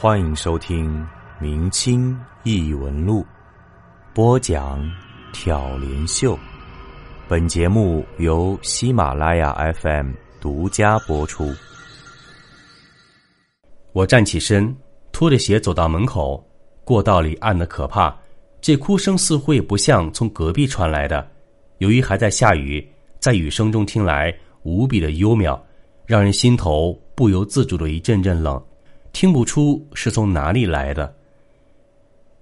[0.00, 0.96] 欢迎收听
[1.40, 3.20] 《明清异闻录》，
[4.14, 4.80] 播讲
[5.32, 6.38] 挑帘秀。
[7.26, 11.52] 本节目由喜马拉雅 FM 独家播出。
[13.92, 14.72] 我站起身，
[15.10, 16.48] 拖着鞋走到门口。
[16.84, 18.16] 过道里暗的可怕，
[18.60, 21.28] 这哭声似乎也不像从隔壁传来的。
[21.78, 22.88] 由于还在下雨，
[23.18, 25.60] 在雨声中听来无比的幽渺，
[26.06, 28.62] 让人心头不由自主的一阵阵冷，
[29.18, 31.12] 听不出是从哪里来的。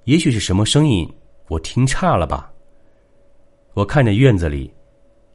[0.05, 1.11] 也许是什么声音，
[1.49, 2.53] 我听差了吧。
[3.73, 4.71] 我看着院子里，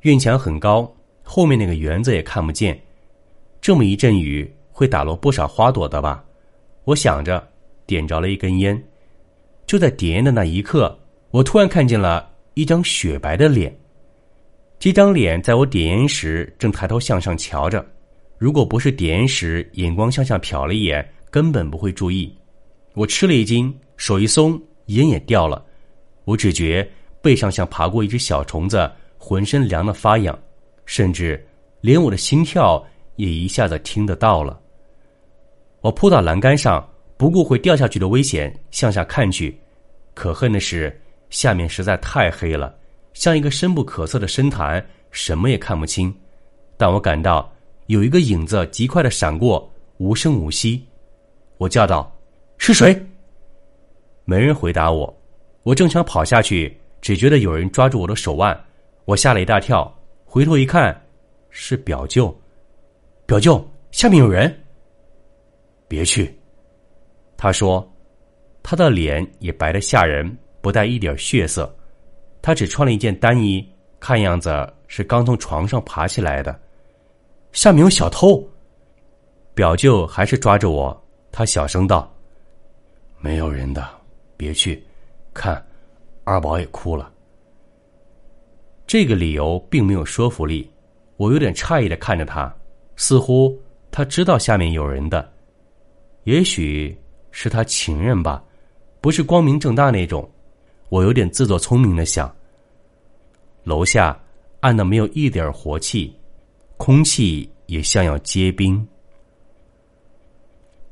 [0.01, 2.79] 院墙很高，后面那个园子也看不见。
[3.59, 6.23] 这么一阵雨，会打落不少花朵的吧？
[6.83, 7.43] 我想着，
[7.87, 8.79] 点着了一根烟。
[9.65, 10.95] 就在点烟的那一刻，
[11.31, 13.75] 我突然看见了一张雪白的脸。
[14.77, 17.83] 这张脸在我点烟时正抬头向上瞧着，
[18.37, 22.31] 如果不是点烟时眼光向下瞟了一眼，根本不会注意。
[22.93, 25.65] 我吃了一惊，手一松，烟也掉了。
[26.25, 26.87] 我只觉
[27.19, 28.87] 背上像爬过一只小虫子，
[29.17, 30.37] 浑身凉得发痒，
[30.85, 31.43] 甚至
[31.79, 34.59] 连我的心跳也一下子听得到了。
[35.79, 36.87] 我扑到栏杆上。
[37.17, 39.55] 不顾会掉下去的危险，向下看去，
[40.15, 42.75] 可恨的是下面实在太黑了，
[43.13, 46.11] 像一个深不可测的深潭，什么也看不清。
[46.77, 47.53] 但我感到
[47.85, 50.83] 有一个影子极快的闪过，无声无息。
[51.61, 52.11] 我叫道
[52.57, 52.99] ：“是谁？”
[54.25, 55.15] 没人回答我。
[55.61, 58.59] 我正想跑下去，只觉得有人抓住我的手腕，
[59.05, 59.95] 我吓了一大跳，
[60.25, 60.99] 回头一看，
[61.51, 62.35] 是表舅。
[63.27, 64.51] 表舅，下面有人。
[65.87, 66.35] 别去。
[67.37, 67.87] 他说
[68.63, 71.71] ：“他的脸也白得吓人，不带一点血色。
[72.41, 73.63] 他只穿了一件单衣，
[73.99, 76.59] 看样子是刚从床上爬起来的。
[77.51, 78.43] 下面有小偷。”
[79.53, 81.00] 表舅还是抓着我，
[81.31, 82.11] 他小声道
[83.19, 83.87] ：“没有人的，
[84.35, 84.83] 别去。
[85.33, 85.63] 看，
[86.23, 87.11] 二宝也哭了。”
[88.85, 90.69] 这个理由并没有说服力，
[91.17, 92.53] 我有点诧异的看着他，
[92.95, 93.57] 似乎
[93.89, 95.31] 他知道下面有人的，
[96.23, 96.97] 也许。
[97.33, 98.43] 是他情人吧，
[98.99, 100.29] 不是光明正大那种。
[100.89, 102.29] 我有点自作聪明的想。
[103.63, 104.21] 楼下
[104.59, 106.13] 暗的没有一点活气，
[106.75, 108.85] 空气也像要结冰。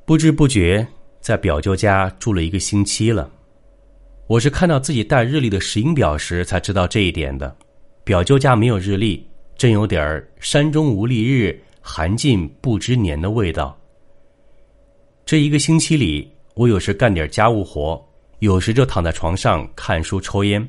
[0.09, 0.87] 不知不觉
[1.21, 3.29] 在表舅家住了一个星期了。
[4.25, 7.55] 我是看到自己带日历的石英表时才知道这一点的。
[8.03, 9.23] 表舅家没有日历，
[9.55, 13.79] 真有点儿山中无历日，寒尽不知年的味道。
[15.27, 18.03] 这一个星期里，我有时干点家务活，
[18.39, 20.67] 有时就躺在床上看书抽烟，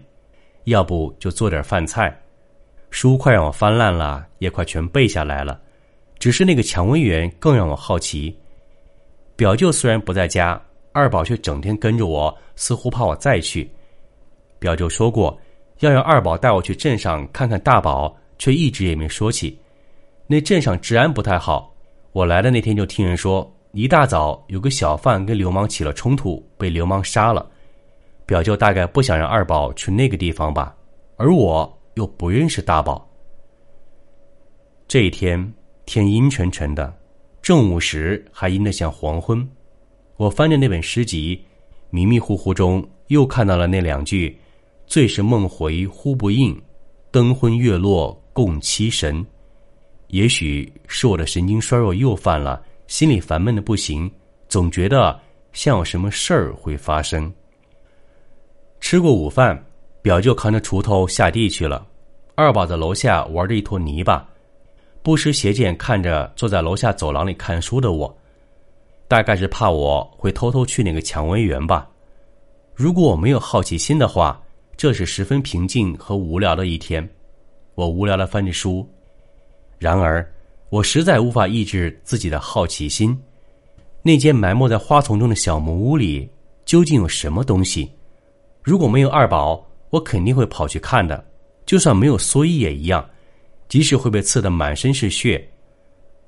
[0.64, 2.14] 要不就做点饭菜。
[2.90, 5.58] 书快让我翻烂了，也快全背下来了。
[6.18, 8.36] 只是那个蔷薇园更让我好奇。
[9.40, 10.60] 表舅虽然不在家，
[10.92, 13.66] 二宝却整天跟着我，似乎怕我再去。
[14.58, 15.40] 表舅说过
[15.78, 19.58] 要让二宝带我去镇上看看大宝，却一直也没说起。
[20.26, 21.74] 那镇上治安不太好，
[22.12, 23.50] 我来的那天就听人说。
[23.72, 27.50] 一大早，有个小贩跟流氓起了冲突，被流氓杀了。
[28.26, 30.76] 表舅大概不想让二宝去那个地方吧，
[31.16, 33.08] 而我又不认识大宝。
[34.86, 35.50] 这一天
[35.86, 36.94] 天阴沉沉的，
[37.42, 39.48] 正午时还阴得像黄昏。
[40.16, 41.42] 我翻着那本诗集，
[41.90, 44.38] 迷迷糊糊中又看到了那两句
[44.86, 46.60] ：“最是梦回呼不应，
[47.10, 49.24] 灯昏月落共凄神。”
[50.08, 52.62] 也许是我的神经衰弱又犯了。
[52.86, 54.10] 心里烦闷的不行，
[54.48, 55.16] 总觉得
[55.52, 57.32] 像有什么事儿会发生。
[58.80, 59.64] 吃过午饭，
[60.02, 61.86] 表舅扛着锄头下地去了，
[62.34, 64.28] 二宝在楼下玩着一坨泥巴，
[65.02, 68.16] 不时斜眼看着坐在楼下走廊里看书的我，
[69.08, 71.88] 大概是怕我会偷偷去那个蔷薇园吧。
[72.74, 74.40] 如果我没有好奇心的话，
[74.76, 77.06] 这是十分平静和无聊的一天。
[77.74, 78.88] 我无聊的翻着书，
[79.78, 80.26] 然而。
[80.68, 83.20] 我实在无法抑制自己的好奇心，
[84.02, 86.30] 那间埋没在花丛中的小木屋里
[86.64, 87.90] 究竟有什么东西？
[88.62, 91.24] 如果没有二宝，我肯定会跑去看的，
[91.66, 93.04] 就算没有蓑衣也一样，
[93.70, 95.42] 即使会被刺得满身是血。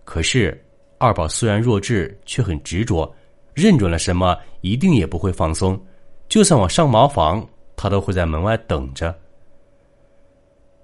[0.05, 0.59] 可是
[0.97, 3.15] 二宝虽然弱智，却很执着，
[3.53, 5.79] 认准了什么，一定也不会放松。
[6.29, 7.47] 就算我上茅房，
[7.77, 9.15] 他都会在门外等着。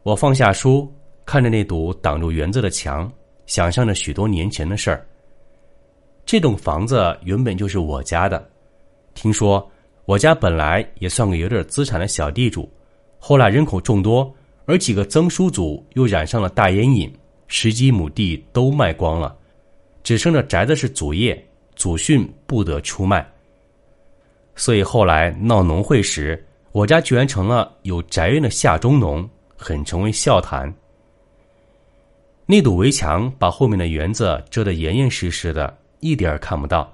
[0.03, 0.93] 我放下书，
[1.25, 3.11] 看着那堵挡住园子的墙。
[3.47, 5.07] 想象着许多年前的事儿。
[6.27, 8.47] 这栋房子原本就是我家的，
[9.15, 9.67] 听说
[10.05, 12.71] 我家本来也算个有点资产的小地主，
[13.19, 14.31] 后来人口众多，
[14.69, 17.11] 而几个曾叔祖又染上了大烟瘾，
[17.47, 19.35] 十几亩地都卖光了，
[20.03, 21.43] 只剩着宅子是祖业，
[21.75, 23.27] 祖训不得出卖，
[24.55, 29.27] 所以后来闹农会时，我家居然成了有宅院的下中农，
[29.57, 30.71] 很成为笑谈。
[32.45, 36.93] 那堵围墙把后面的园子遮得严严实实的，一点儿看不到。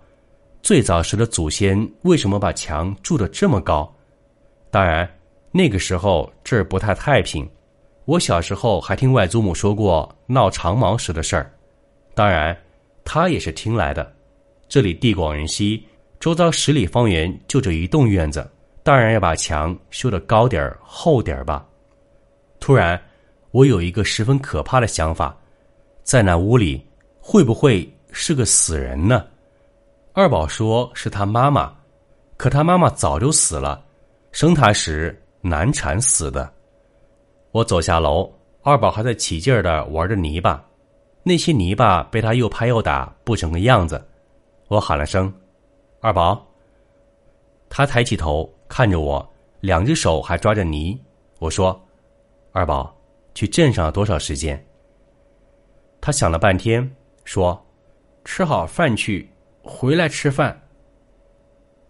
[0.63, 3.93] 最早时的祖先为什么把墙筑得这么高？
[4.71, 5.09] 当然，
[5.51, 7.45] 那个时候这儿不太太平。
[8.05, 11.51] 我小时候还听外祖母说过闹长毛时的事儿，
[12.15, 12.57] 当然，
[13.05, 14.13] 他也是听来的。
[14.69, 15.83] 这里地广人稀。
[16.21, 18.51] 周遭十里方圆就这一栋院子，
[18.83, 21.67] 当然要把墙修得高点儿、厚点儿吧。
[22.59, 22.99] 突然，
[23.51, 25.37] 我有一个十分可怕的想法：
[26.03, 26.83] 在那屋里
[27.21, 29.27] 会不会是个死人呢？
[30.15, 31.71] 二宝说是他妈妈，
[32.39, 33.85] 可他妈妈早就死了，
[34.33, 36.51] 生他时难产死的。
[37.55, 38.29] 我走下楼，
[38.63, 40.61] 二宝还在起劲儿的玩着泥巴，
[41.23, 44.05] 那些泥巴被他又拍又打，不成个样子。
[44.67, 45.33] 我喊了声。
[46.01, 46.45] 二宝，
[47.69, 49.25] 他抬起头看着我，
[49.61, 51.01] 两只手还抓着泥。
[51.39, 51.81] 我说
[52.51, 52.93] ：“二宝，
[53.37, 54.61] 去镇上多少时间？”
[56.03, 56.93] 他想了半天，
[57.25, 57.65] 说
[58.27, 59.31] ：“吃好饭去，
[59.63, 60.61] 回来吃饭。”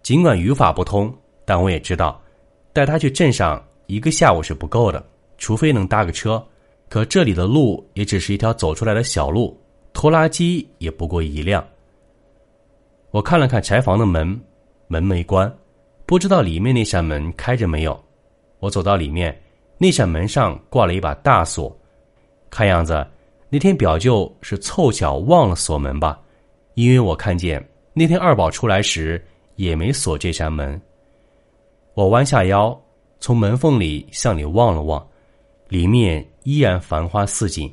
[0.04, 1.10] 尽管语法不通，
[1.46, 2.20] 但我也知道，
[2.74, 5.02] 带他去镇上一个下午是不够的，
[5.38, 6.44] 除非能搭个车。
[6.88, 9.58] 可这里的路也只是一条走出来的小路，
[9.92, 11.64] 拖拉机也不过一辆。
[13.10, 14.40] 我看了看柴房的门，
[14.86, 15.52] 门没关，
[16.06, 18.00] 不知道里面那扇门开着没有。
[18.60, 19.36] 我走到里面，
[19.78, 21.76] 那扇门上挂了一把大锁，
[22.50, 23.04] 看样子
[23.48, 26.20] 那天表舅是凑巧忘了锁门吧？
[26.74, 29.24] 因为我看见那天二宝出来时
[29.56, 30.80] 也没锁这扇门。
[31.94, 32.76] 我弯下腰，
[33.20, 35.04] 从门缝里向里望了望，
[35.68, 37.72] 里面依然繁花似锦，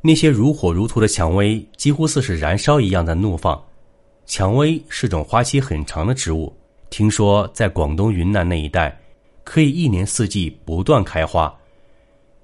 [0.00, 3.62] 那些如火如荼的蔷薇几乎似是燃烧一样的怒放。
[4.26, 6.54] 蔷薇是种花期很长的植物，
[6.90, 8.96] 听说在广东、云南那一带，
[9.44, 11.52] 可以一年四季不断开花。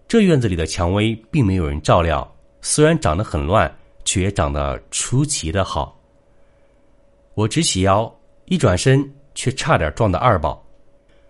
[0.08, 2.26] 这院子里的蔷薇并没有人照料，
[2.62, 3.72] 虽然长得很乱，
[4.05, 6.00] 却也长得出奇的好。
[7.34, 8.12] 我直起腰，
[8.46, 10.64] 一转身，却差点撞到二宝。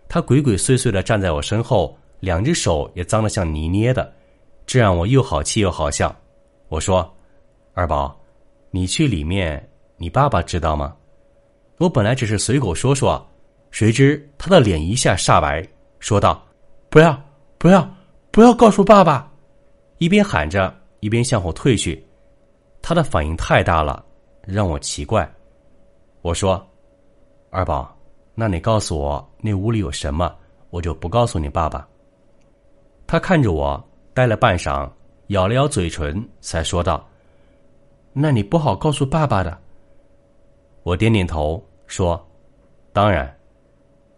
[0.09, 4.13] 他鬼鬼祟祟的站在我身后，两只手也脏得像泥捏的，
[4.67, 6.15] 这让我又好气又好笑。
[6.69, 7.09] 我说
[7.75, 8.19] ：“二宝，
[8.71, 9.63] 你去里面。”
[10.01, 10.95] 你爸爸知道吗？
[11.79, 13.21] 我本来只是随口说说，
[13.73, 15.67] 谁知他的脸一下煞白，
[15.99, 16.41] 说道
[16.89, 17.21] ：“不要，
[17.59, 17.89] 不要，
[18.31, 19.29] 不要告诉爸爸！”
[19.99, 22.01] 一边喊着，一边向后退去。
[22.81, 24.05] 他的反应太大了，
[24.43, 25.29] 让我奇怪。
[26.23, 26.65] 我说
[27.51, 27.93] ：“二宝，
[28.37, 30.33] 那你告诉我那屋里有什么，
[30.71, 31.85] 我就不告诉你爸爸。”
[33.09, 33.83] 他看着我，
[34.13, 34.87] 呆了半晌，
[35.29, 37.09] 咬了咬嘴唇，才说道
[38.13, 39.59] ：“那你不好告诉爸爸的。”
[40.85, 42.23] 我点点头说
[42.93, 43.35] ：“当然。”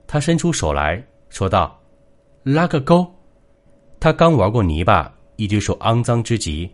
[0.08, 1.80] 他伸出手来说道
[2.42, 3.06] ：“拉个钩。”
[4.00, 6.68] 他刚玩过泥巴，一只手肮脏之极，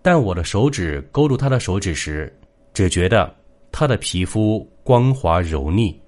[0.00, 2.34] 但我的手指勾住他的手指时，
[2.72, 3.30] 只觉得
[3.70, 6.00] 他的皮肤光滑柔腻。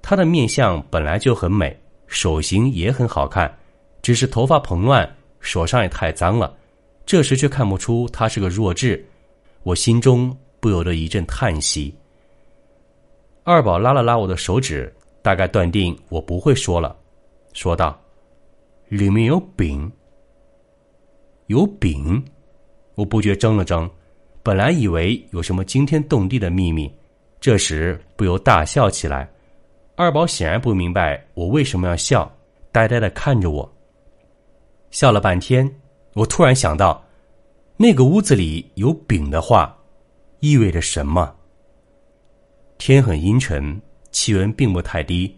[0.00, 3.54] 他的面相本来就很美，手型也很好看，
[4.02, 5.08] 只是头发蓬乱，
[5.40, 6.56] 手上也太脏了。
[7.06, 9.04] 这时却看不出他是个弱智，
[9.62, 11.94] 我心中不由得一阵叹息。
[13.42, 16.94] 二宝拉了拉我的手指，大概断定我不会说了，
[17.52, 18.00] 说道
[18.88, 19.90] ：“里面有饼。”
[21.48, 22.24] 有饼，
[22.94, 23.90] 我不觉怔了怔，
[24.42, 26.88] 本来以为有什么惊天动地的秘密，
[27.40, 29.28] 这时不由大笑起来。
[29.96, 32.30] 二宝显然不明白我为什么要笑，
[32.70, 33.68] 呆呆的看着我。
[34.90, 35.68] 笑了半天，
[36.14, 37.02] 我突然想到，
[37.76, 39.76] 那个屋子里有饼的话，
[40.40, 41.32] 意味着什么？
[42.76, 43.80] 天很阴沉，
[44.10, 45.32] 气温并不太低，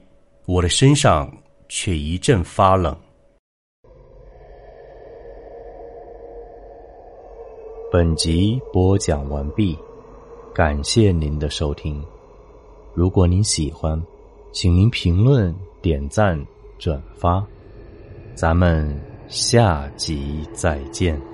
[0.46, 1.30] 我的身上
[1.68, 2.96] 却一阵发冷。
[7.92, 9.78] 本集播讲完毕，
[10.54, 12.02] 感谢您的收听。
[12.94, 14.02] 如果您喜欢，
[14.50, 16.42] 请您评论、点赞、
[16.78, 17.44] 转发。
[18.34, 18.98] 咱们
[19.32, 21.31] 下集再见。